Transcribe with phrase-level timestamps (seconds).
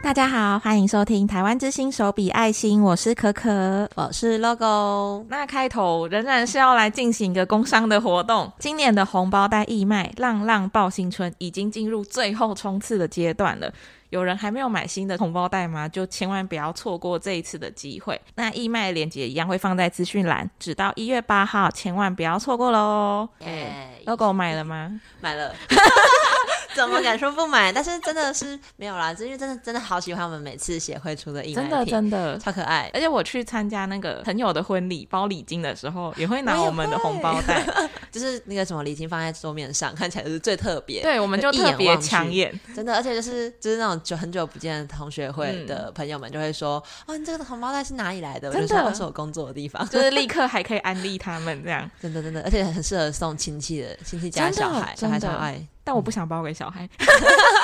[0.00, 5.26] 大家好，欢迎收听台湾之星手笔爱心，我是可可，我是 Logo。
[5.28, 8.50] 那开头仍然是要来进行一个工商的活动。
[8.58, 13.70] 今年的红包袋义卖“浪浪报新春”已经进入最后冲刺的阶段了。
[14.10, 15.86] 有人还没有买新的红包袋吗？
[15.86, 18.18] 就千万不要错过这一次的机会。
[18.36, 23.28] 那义卖链接一样会放在资讯栏，直到一月八号，千万不要错过喽。
[23.40, 24.98] 耶，Logo 买了吗？
[25.20, 25.54] 买了。
[26.78, 27.72] 怎么敢说不买？
[27.72, 32.88] 但是真的是没有啦，因为真的真的好喜欢我们每次协会出的义卖，真的真的超可爱。
[32.94, 37.66] 而且我去参加那个朋友的婚礼包礼金的时候，也会拿我们的红包袋，
[38.12, 41.02] 就是那个什么礼金放在桌面上，看起来就是最特别。
[41.02, 42.94] 对，我们就特别抢眼，真的。
[42.94, 51.90] 而且就是就是那种久很久不见的同学会的朋友们就会说：“嗯、哦，你这个红包袋是哪里来的？”真的，是我工作的地方，就是立 刻还可以安利他们这样。
[52.00, 55.60] 真的真的，而且很适合送亲戚的亲戚家小孩，小孩超爱。
[55.88, 56.86] 但我不想包给小孩。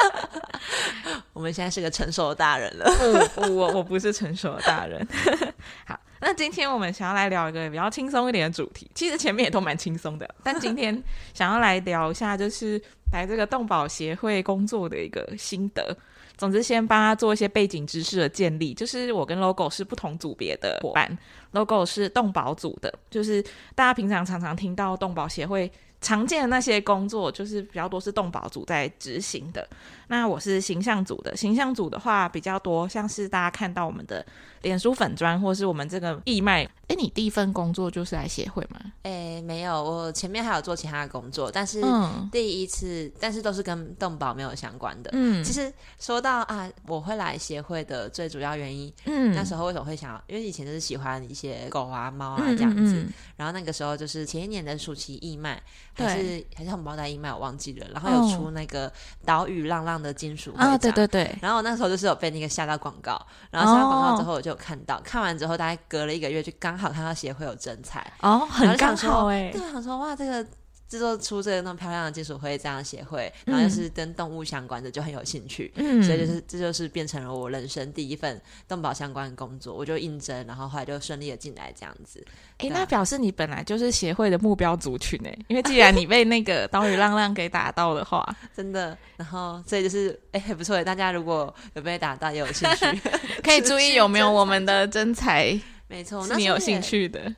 [1.35, 2.91] 我们现在是个成熟的大人了。
[3.37, 5.07] 我我我不是成熟的大人。
[5.87, 8.91] 好，那今天我们想要来聊一个比较轻松一点的主题。
[8.95, 11.03] 其实前面也都蛮轻松的，但今天
[11.35, 12.81] 想要来聊一下，就是
[13.13, 15.95] 来这个动保协会工作的一个心得。
[16.39, 18.73] 总之，先帮他做一些背景知识的建立。
[18.73, 21.19] 就是我跟 Logo 是不同组别的伙伴
[21.51, 23.43] ，Logo 是动保组的，就是
[23.75, 25.71] 大家平常常常听到动保协会。
[26.05, 29.67] 常见的那些工作，就是比较多是动保组在执行的。
[30.09, 34.25] 那我是形象组的，形象组的话比较多，像是大家看到我们的
[34.61, 36.69] 脸书粉砖，或是我们这个义卖。
[36.89, 38.79] 哎，你第一份工作就是来协会吗？
[39.03, 41.83] 哎，没有，我前面还有做其他的工作，但是
[42.31, 45.11] 第一次，嗯、但是都是跟动保没有相关的。
[45.15, 50.23] 嗯，其实说到啊，我会来协会的最主要原因，嗯，那时候为什么会想要？
[50.27, 55.63] 因为以前就是喜欢一些狗啊、猫啊这样子，嗯嗯嗯、然后那个时候就是前一年的暑期义卖，
[55.95, 57.87] 还是还是红包袋义卖，我忘记了。
[57.93, 58.93] 然后有出那个
[59.25, 61.39] 岛屿浪浪的金属对对对。
[61.41, 63.19] 然后我那时候就是有被那个下到广告，
[63.51, 66.74] 然后下到广告之后我就有看到，哦、看完之后大概隔了一个月就刚。
[66.75, 70.45] 刚好看到协会有征才哦，很刚好哎，对，想说哇，这个
[70.89, 82.25] 制作出这个那么漂亮的金属徽章的协会，然后又是跟动物相关的，就很有兴趣，嗯，所以就是这就是变成了我人生第一份动保相关的工作，我就应征，然后后来就顺利的进来这样子。
[82.59, 88.25] 哎，那表示你本来就是协会的目标族群哎，因为既然你被那个岛屿浪浪给打到的话，
[88.55, 92.85] 真的，然后所以就是哎，很不错哎，大家如果有被打到也有兴趣，
[93.43, 95.59] 可以注意有没有我们的征才。
[95.89, 97.35] 没错，那你有兴趣的，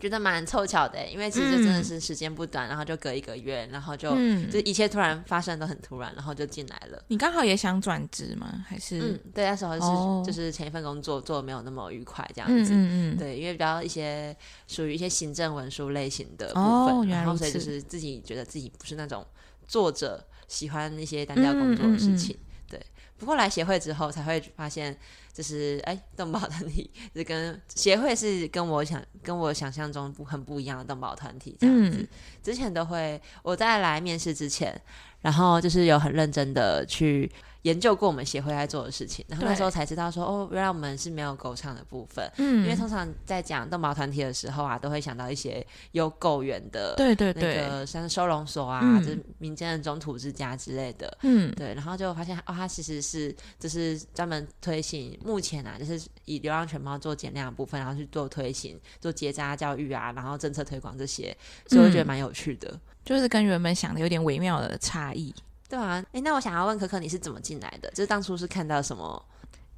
[0.00, 7.02] 觉得蛮凑巧的，因为其实真的是时间不短，嗯、然后就隔一个月，然后就、嗯、就一切突然发生都很突然，然后就进来了。
[7.08, 8.64] 你刚好也想转职吗？
[8.68, 8.98] 还是？
[8.98, 12.74] 嗯，对，那时候是、哦、就是前一份工作做的没有那么愉快，这样子。
[12.74, 19.24] 嗯嗯，嗯对，因为比较一些属于一些行政文书类型的部分，哦、然后所以就是自己觉得自己不是那种
[19.66, 22.36] 作者喜欢那些单调工作的事情。
[22.36, 22.84] 嗯嗯嗯
[23.16, 24.96] 不过来协会之后才会发现，
[25.32, 31.98] 就是哎，动保团体是跟协会是跟我想跟我想象中不很不一样的动保团体这样子。
[31.98, 32.08] 嗯、
[32.42, 34.78] 之前都会我在来面试之前，
[35.20, 37.30] 然后就是有很认真的去。
[37.64, 42.30] 研究过我们协会在做的事情，然后那时候才知道说，哦，原来我们是没有狗场的部分。
[42.36, 51.18] 嗯，因为通常在讲动保团体的时候啊，都会想到一些有狗园的，对对对，那个像收容所啊，嗯、就是民间的中途之家之类的。
[51.22, 61.34] 嗯，对，然后就发现哦，它其实是就是专门推行目前啊，就是以流浪犬猫做减量的部分，然后去做推行、做结扎教育啊，然后政策推广这些，
[61.66, 65.34] 所以我觉得蛮有趣的，就是跟原本想的有点微妙的差异。
[65.74, 67.90] 对啊，哎，那我想要问可可，你是怎么进来的？
[67.90, 69.20] 就是当初是看到什么？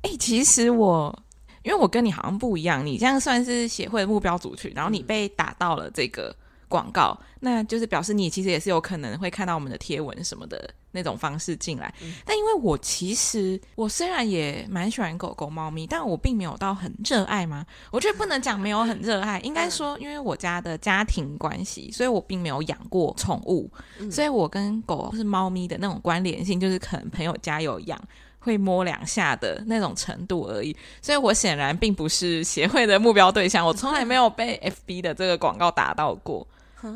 [0.03, 1.19] 哎，其实我，
[1.63, 6.37] 因为我跟你好像不一样，你这样算是协会的目标族群，然后你被打到了这个
[6.69, 10.69] 广告，嗯、那就是表示你其实也是有可能会看到我们的贴文什么的。
[10.93, 17.67] 那种方式进来，嗯、但因为我其实我虽然也蛮喜欢狗狗、猫咪，但我并没有到很热爱嘛。
[17.91, 28.03] 我觉得不能讲没有很热爱，应该说因为我家的家庭关系，所以我并没有养过宠物，嗯、所以我跟狗或是猫咪的那种关联性，就是可能朋友家有养，
[28.39, 30.75] 会摸两下的那种程度而已。
[31.03, 36.47] 所以我显然并不是协会的目标对象，我从来没有被 FB 的这个广告打到过。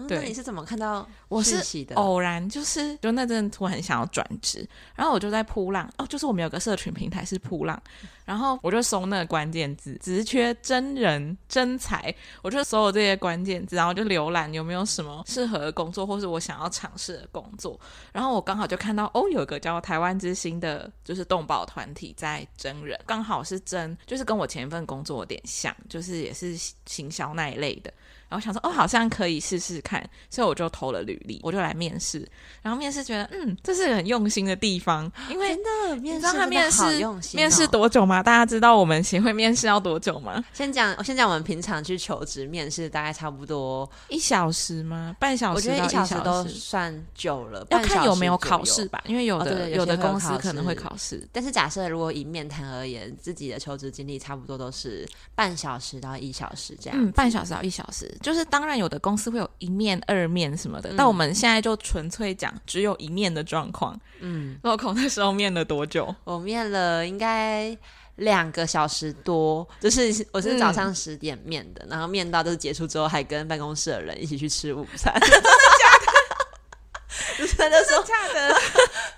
[0.06, 1.08] 对，那你是怎么看到？
[1.28, 1.62] 我是
[1.94, 7.80] 偶然，就是就那阵突然很想要转职，然后我就在扑浪哦，就是我们有个社群平台是扑浪，
[8.24, 17.78] 然后我就搜那个关键字，职缺真人真才，我就搜了这些关键字，然后就浏览有没有什么适合的工作，或是我想要尝试的工作，
[18.12, 26.56] 然后我刚好就看到哦，有个叫台湾之星的，就是动保团体在真人，刚好是真，就是跟我前一份工作有点像，就是也是
[26.86, 27.92] 行销那一类的。
[28.30, 32.26] 然后想说哦，好像可以试试看，所以我就投了履历，我就来面试。
[32.62, 35.56] 然后面试觉得，嗯，这是很用心的地方，因为
[35.96, 38.22] 面试，知道他面试、哦、面试多久吗？
[38.22, 40.44] 大家知道我们协会面试要多久吗？
[40.52, 45.14] 先讲，我先讲我们平常去求职面试，大概差不多一小时吗？
[45.18, 45.54] 半小时？
[45.56, 51.26] 我觉得一小时都算久了，要看有没有考试吧，因为有的、有，有的公司可能会考试。
[51.32, 56.98] 但是假设如果以面谈而言，自己的求职经历差不多都是半小时到一小时这样。
[56.98, 63.98] 嗯，半小时到一小时，就是当然有的公司会有一面、二面什么的，嗯、但我们现在就纯粹讲只有一面的状况。
[64.20, 66.14] 嗯，Local 那时候面了多久？
[66.24, 67.76] 我面了应该
[68.16, 75.12] 两个小时多，就是我是早上十点面的，嗯、然后面到就是结束之后，还跟办公室的人一起去吃午餐。
[75.20, 77.38] 真的假的？
[77.38, 78.60] 就是真的假的？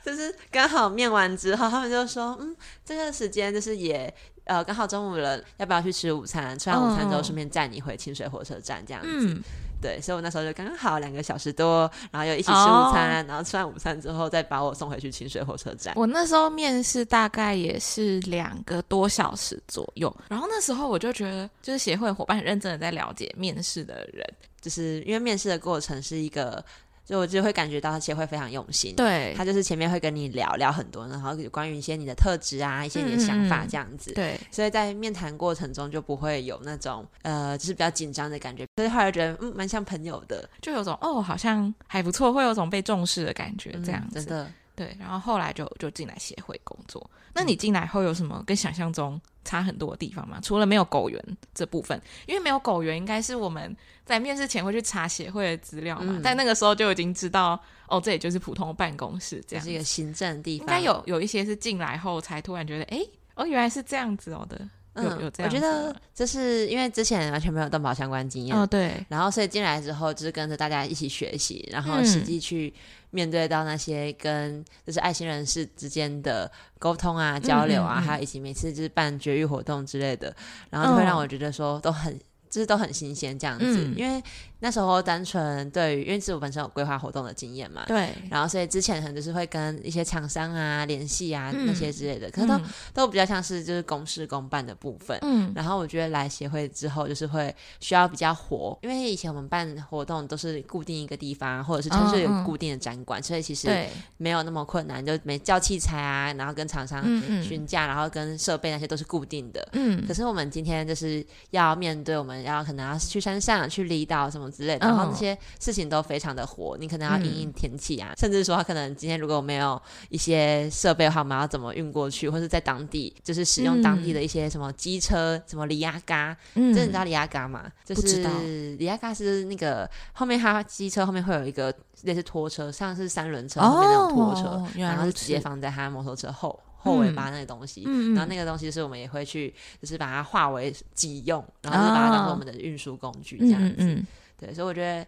[0.05, 4.13] 就是刚好面完之后，他们就说：“嗯，这个时间就是也
[4.45, 6.59] 呃刚好中午了，要不要去吃午餐？
[6.59, 9.09] 吃完午餐之后顺便载你回清水火车站这样子。
[9.11, 9.43] 嗯”
[9.83, 13.31] 对，所以我那时候就刚刚好两个小时多，然后又一起吃午餐，oh.
[13.31, 15.93] 然后吃完午餐之后再把我送回去清水火车站。
[15.97, 24.25] 我那时候面试大概也是两个多小时左右，然后那时候我就觉得，就是协会伙伴很认真的在了解面试的人，
[24.61, 26.65] 就是因为面试的过程是一个。
[27.05, 44.53] 所以我就会感觉到他其实会非常用心，对，他就是前面会跟你聊聊很多，然后关于一些你的特质啊，一些你的想法这样子，嗯、对，所以在面谈过程中就不会有那种呃，就是比较紧张的感觉，所以后来觉得嗯，蛮像朋友的，就有种哦，好像还不错，会有种被重视的感觉，这样子，嗯、真的。
[44.75, 47.11] 对，然后后来就就进来协会工作。
[47.35, 50.39] 那你进来后有什么跟想象中差很多的地方吗？
[50.43, 53.75] 除了没有狗园这部分，因为没有狗园，应该是我们
[54.05, 56.21] 在面试前会去查协会的资料嘛。
[56.23, 60.67] 但、嗯、那个时候就已经知道，哦，这也就是普通的办公室，这样是一个行政地方。
[60.67, 63.03] 应该有有一些是进来后才突然觉得，哎，
[63.35, 64.69] 哦，原来是这样子哦的。
[64.97, 72.73] 有有这样，我觉得这是因为之前完全没有动保相关经验哦，对，然后所以进来之后就是跟着大家一起学习，然后实际去
[73.11, 80.35] 面对到那些跟就是爱心人士之间的沟通啊、交流啊，还有以及每次就是办绝育活动之类的，
[80.71, 82.19] 然后就会让我觉得说都很。
[82.53, 84.23] 就是都很新鲜这样子，嗯、因为
[84.63, 95.19] 那时候单纯对于，因为自我本身有规划活动的经验嘛，对，然后所以之前可能就是会跟一些厂商啊联系啊、嗯、那些之类的，可能都、嗯、都比较像是就是公事公办的部分。
[95.23, 103.69] 嗯，然后我觉得来协会之后就是会需要比较活，因为以前我们办活动都是固定一个地方，或者是城市有固定的展馆，哦嗯、所以其实
[104.17, 107.03] 没有那么困难，就没叫器材啊，然后跟厂商
[107.43, 109.67] 询价，然后跟设备那些都是固定的。
[109.73, 112.43] 嗯，可是我们今天就是要面对我们。
[112.43, 116.77] 然后可能要去山上、去离岛什么之类的，然后那些事情都非常的火。
[116.79, 127.65] 你可能要因应天气啊，嗯、甚至说他可能今天如果没有一些设备的话，我们要怎么运过去，或者在当地就是使用当地的一些什么机车、嗯、什么里亚嘎，嗯，这你知道里亚嘎吗？
[127.85, 136.61] 就是里亚嘎是那个后面它机车后面会有一个类似拖车，像是三轮车后面那种拖车，哦、然后就直接放在它摩托车后。
[136.85, 143.69] 后尾巴那个东西，嗯、然后那个东西就是我们也会去，就是把它化为己用，然后就把它当做我们的运输工具这样子。
[143.69, 144.07] 哦嗯嗯、
[144.45, 145.07] 对，所以我觉得，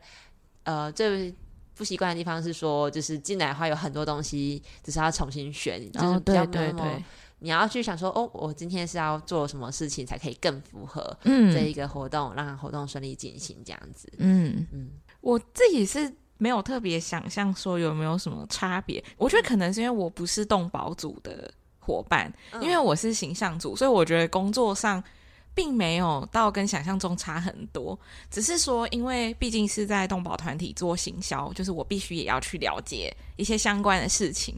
[0.63, 1.35] 呃，最
[1.75, 7.05] 不习惯的地方是说，就是进来的话有很多东西，只是要重新学，哦、就是比较对对对，
[7.41, 14.09] 你要去想说，哦，我今天是要做什么事情才可以更符合这一个活动，嗯、让活动顺利进行这样子。
[14.19, 14.91] 嗯嗯，嗯
[15.21, 16.13] 我自己是。
[16.37, 21.49] 没有特别想象说有没有什么差别，我觉得可能是因为我不是动保组的
[21.79, 25.03] 伙伴，因为我是形象组，所以我觉得工作上
[25.55, 27.99] 并没有到跟想象中差很多，
[28.31, 34.55] 只是说因为毕竟是在动保团体做行销，就是我必须也要去了解一些相关的事情。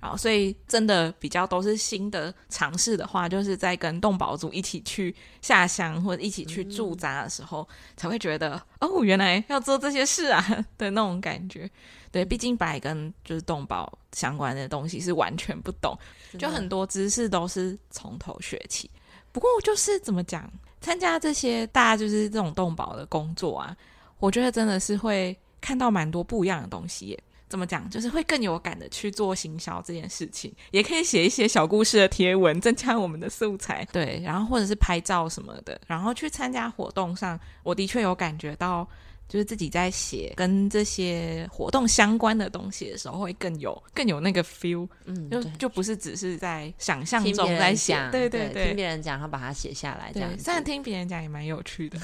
[0.00, 10.46] 然后，所以真的比较都是新的尝试的话，就是在跟动保组一起去下乡或者一起去驻扎的时候，嗯、才会觉得哦，原来要做这些事啊
[10.76, 11.70] 的那种感觉。
[12.12, 15.98] 对，毕竟白跟就是动保相关的东西是完全不懂，
[16.38, 18.90] 就很多知识都是从头学起。
[19.34, 20.48] 不过就是怎么讲，
[20.80, 23.76] 参加这些大家就是这种动保的工作啊，
[24.20, 27.20] 我觉得真的是会看到蛮多不一样的东西耶。
[27.48, 27.90] 怎么讲？
[27.90, 33.84] 就是会更有感的去做行销这件事情，也可以写一些小故事的贴文，增加我们的素材。
[33.92, 38.88] 对，然后或者是拍照什么的，然后去参加活动上，我的确有感觉到，
[39.28, 44.88] 就是自己在写跟这些活动相关的东西的时候，会更有更有那个 feel。
[45.04, 50.30] 嗯，就就不是只是在想象中在想，对对对，听别人讲，然后把它写下来这样。
[50.38, 51.98] 虽然听别人讲也蛮有趣的。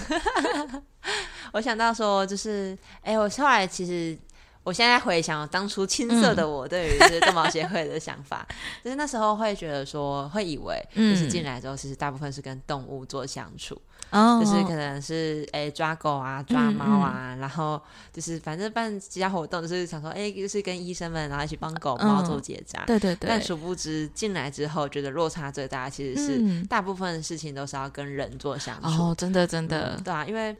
[1.52, 4.18] 我想到说，就是哎，我后来其实。
[4.62, 17.80] 我现在回想当初青涩的我对于就是动保协会的想法，嗯、 就是那时候会觉得说，会以为就是进来之后，其实大部分是跟动物做相处，哦，就是可能是哎、欸、抓狗啊、抓猫啊，嗯嗯，然后
[18.12, 22.84] 就是反正办其他活动，就是想说哎、欸，就是跟医生们然后一起帮狗猫做结扎。
[22.86, 23.28] 对对对。
[23.28, 28.88] 但殊不知进来之后，觉得落差最大，其实是大部分的事情都是要跟人做相处。
[28.88, 30.56] 哦，真的真的，嗯、对啊，因为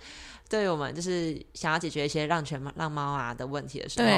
[0.49, 4.09] 对于我们就是想要解决一些让犬让猫啊的问题的时候。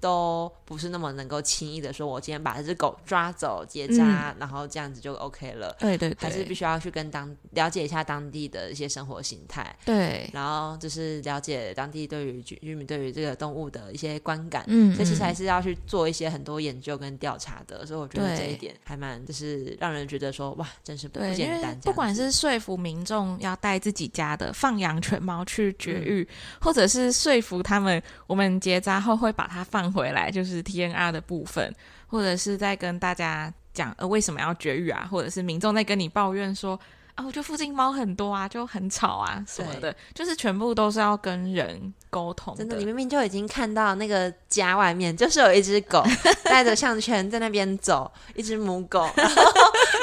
[0.00, 5.74] 对都不是那么能够轻易的说，我今天把这只狗抓走结扎，嗯，然后这样子就 OK 了。
[5.78, 9.74] 对对对，还是必须要去跟当了解一下当地的一些生活形态。
[9.84, 14.64] 对，然后就是了解当地对于居民对于这个动物的一些观感。
[14.68, 17.84] 嗯，所以其实还是要去做一些很多研究跟调查的。
[17.84, 21.76] 所以我觉得这一点还蛮就是让人觉得说哇，真是不简单。
[21.80, 29.87] 不管是说服民众要带自己家的放养犬猫去绝育，嗯，或者是说服他们，我们结扎后会把它放。
[29.92, 31.74] 回来就是 TNR 的部分，
[32.06, 36.78] 或者是在跟大家讲呃为什么要绝育啊，或者是民众在跟你抱怨说
[37.14, 42.54] 啊，我觉得附近猫很多啊，就很吵啊什么的，就是全部都是要跟人沟通。
[42.54, 46.04] 真的，你明明就已经看到那个家外面就是有一只狗
[46.44, 49.08] 带着项圈在那边走，一只母狗。
[49.16, 49.42] 然后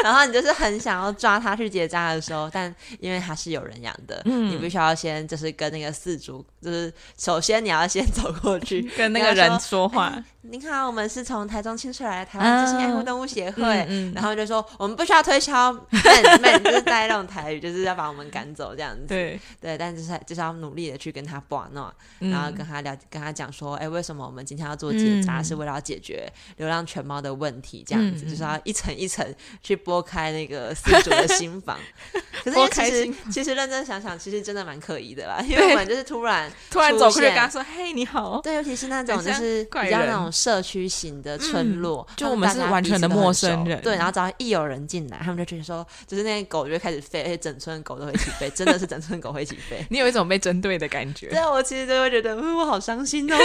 [0.08, 10.14] 然后你就是很想要抓它去结扎的时候，但因为它是有人养的，嗯，你必须要先就是跟那个饲主，就是首先你要先走过去 跟那个人说话。
[10.48, 19.06] 您好，我们是从台中清水来的台湾知心爱护动物协会，嗯嗯、然后就说我们不需要推销， 妹妹就是带那种台语，就是要把我们赶走这样子。
[19.08, 19.40] 对。
[19.60, 29.26] 对，但就是就是要努力的去跟他玩弄，然后跟他聊，跟他讲说，哎，为什么我们今天要做结扎，是为了要解决流浪犬猫的问题，这样子、嗯、就是要一层一层
[29.64, 31.78] 去剥开那个 四主的心房。
[32.44, 38.40] 可是其实其实认真想想，其实真的蛮可疑的啦，因为我们就是突然 突然走过去跟他说，嘿，你好。
[38.42, 40.32] 对，尤其是那种就是比较那种。
[40.46, 43.96] 社区型的村落，嗯，就我们是完全的陌生人，对。
[43.96, 49.84] 然后只要一有人进来，他们就觉得说，就是那些狗就会开始飞，而且整村狗都会一起飞，真的是整村狗会一起飞。
[49.90, 51.30] 你有一种被针对的感觉。
[51.30, 53.38] 对啊，我其实就会觉得，嗯，我好伤心哦。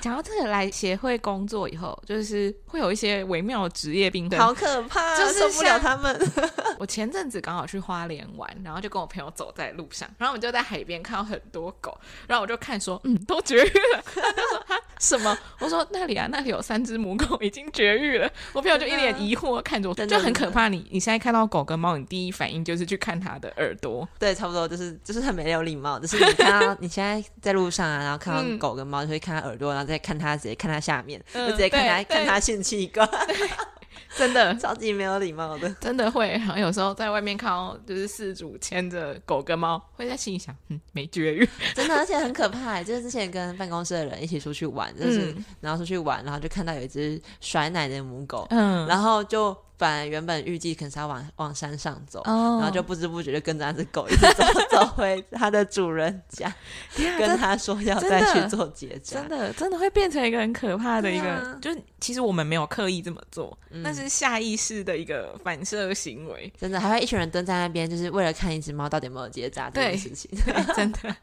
[0.00, 6.18] 讲到这个，来协会工作以后，就是会有一些微妙的职业病，好可怕，就是受不了他们。
[6.78, 14.02] 我前阵子刚好去花莲玩，然后就跟我朋友走在路上，然后我们就在海边看到很多狗，然后我就看说，嗯，都绝育了。
[14.14, 15.36] 他就说哈 什么？
[15.58, 18.30] 我说那里啊，那里有三只母狗已经绝育了。
[18.52, 20.68] 我朋友就一脸疑惑看着我，就很可怕。
[20.68, 24.06] 你你现在看到狗跟猫，你第一反应就是去看它的耳朵。
[24.18, 25.98] 对，差不多就是就是很没有礼貌。
[25.98, 33.08] 就是你看到 你现在在路上啊，然后看到狗跟猫，就会看它耳朵，然后再看它，直接看它下面，嗯、就直接看它看它性器官。
[34.20, 36.28] 真的 超级没有礼貌的，真的会。
[36.28, 42.82] 然后有时候在外面看到，就是事主牵着狗跟猫，会在心里想，嗯，没绝育， 真的，而且很可怕。
[42.82, 49.56] 就是之前跟办公室的人一起出去玩，就是、嗯、然后出去玩，然后就看到有一只甩奶的母狗，嗯，然后就。
[49.80, 52.60] 本来原本预计可能是要往往山上走，oh.
[52.60, 56.54] 然后就不知不觉就跟着那只狗一直走 走回它的主人家，
[57.18, 70.30] 跟他说要再去做结 扎，真的真的会变成一个很可怕的一个，啊、就是其实我们没有刻意这么做，那、嗯、是下意识的一个反射行为，真的还会一群人蹲在那边，就是为了看一只猫到底有没有结扎这件事情，
[70.76, 71.16] 真的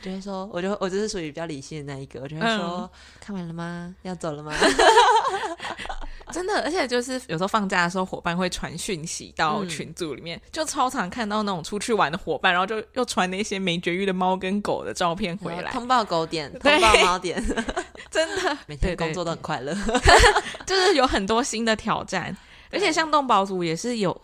[0.00, 3.92] 就会说，我就我就是属于比较理性的那一个，我就会说、嗯、看完了吗？
[4.02, 4.52] 要走了吗？
[6.36, 17.42] 真的，而且就是有时候放假的时候，伙伴会传讯息到群组里面，嗯、就超常看到那种出去玩的伙伴，然后就又传那些没绝育的猫跟狗的照片回来，通报狗点， 通报猫点，
[18.10, 18.58] 真的。
[18.66, 19.74] 每天工作都很快乐，
[20.66, 22.36] 就是有很多新的挑战，
[22.70, 24.14] 而且像动保组也是有，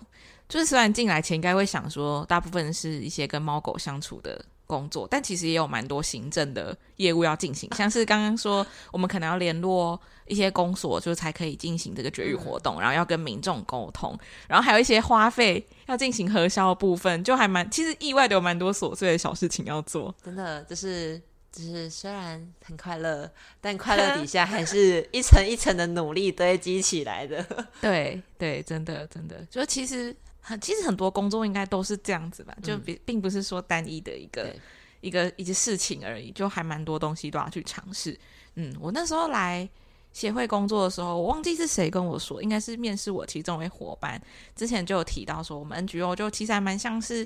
[0.48, 4.44] 就是虽然进来前应该会想说，大部分是一些跟猫狗相处的。
[4.72, 20.14] 工作，但其实也有蛮多行政的业务要进行，像是刚刚说，我们可能要联络一些公所，就才可以进行这个绝育活动，嗯、然后要跟民众沟通，然后还有一些花费要进行核销的部分，就还蛮，其实意外的有蛮多琐碎的小事情要做。
[20.24, 21.20] 真的，就是
[21.52, 27.44] 就是虽然很快乐，但快乐底下还是一层一层的努力堆积起来的。
[27.82, 30.16] 对对，真的真的，就其实。
[30.44, 34.54] 很，其实很多工作应该都是这样子吧，就并并不是说单一的一个
[35.00, 38.18] 一个一件事情而已，就还蛮多东西都要去尝试。
[38.56, 39.66] 嗯，我那时候来
[40.12, 44.20] 协会工作的时候，我忘记是谁跟我说，应该是面试我其中一位伙伴，
[44.56, 47.24] 之前就有提到说，我们 NGO 就其实还蛮像是，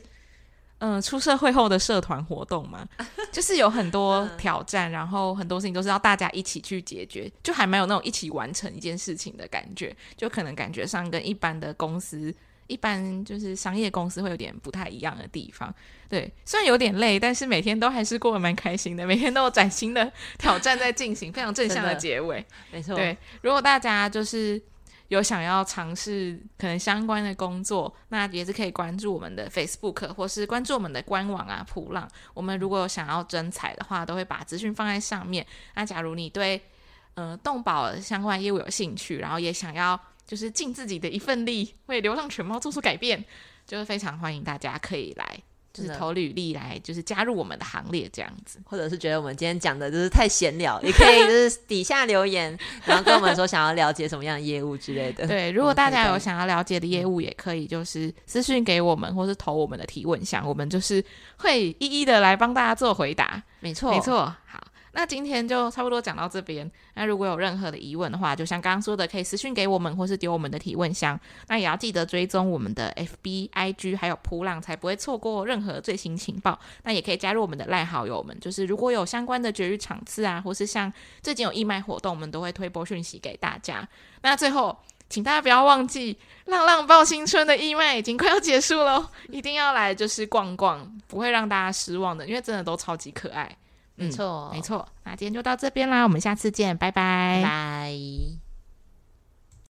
[0.79, 2.87] 嗯、呃，出社会后的社团活动嘛，
[3.33, 12.33] 就是有很多 挑战，然后很多事情都是要大家一起去解决，就还蛮有那种一起完成一件事情的感觉，就可能感觉上跟一般的公司。
[12.67, 15.75] 一般就是商业公司会有点不太一样的地方，
[16.09, 22.95] 对，虽然有点累，但是每天都还是过得蛮开心的，每天都有崭新的挑战在进行，非常正向的结尾，没错。
[22.95, 24.61] 对，如果大家就是
[25.09, 32.09] 有想要尝试可能相关的工作，那也是可以关注我们的 Facebook 或是关注我们的官网啊，普浪。
[32.35, 35.47] 我们如果想要征才的话，都会把资讯放在上面。
[35.77, 36.61] 那假如你对
[37.15, 43.25] 呃动保相关业务有兴趣，然后也想要就是尽自己的一份力，为流浪犬猫做出改变，
[43.67, 45.39] 就是非常欢迎大家可以来。
[45.73, 55.27] 就是投履历来，就是加入我们的行列这样子，或者是觉得我们今天讲的就是太闲聊，也可以就是底下留言，然后跟我们说想要了解什么样的业务之类的。
[55.27, 61.05] 对，如果大家有想要了解的业务，也可以就是私信给我们，或是投我们的提问箱，我们就是
[61.37, 63.43] 会一一的来帮大家做回答。
[63.61, 64.66] 没错，没错，好。
[64.99, 66.69] 那今天就差不多讲到这边。
[66.95, 71.21] 那如果有任何的疑问的话，就像刚刚说的，可以私讯给我们，或是丢我们的提问箱。
[71.49, 76.59] 那也要记得追踪我们的 FB、IG 还有噗浪，才不会错过任何最新情报。
[76.85, 80.91] 那也可以加入我们的赖好友们，就是如果有相关的绝育场次啊，或是像
[81.23, 83.87] 最近有义卖活动，我们都会推播讯息给大家。
[84.23, 84.75] 那最后，
[85.11, 93.55] 请大家不要忘记，浪浪报新春的义卖已经快要结束了，一定要来就是逛逛，不会让大家失望的，因为真的都超级可爱。
[93.97, 94.87] 没错，没错。
[95.05, 97.43] 那今天就到这边啦，我们下次见，拜拜。
[97.43, 98.46] 拜拜。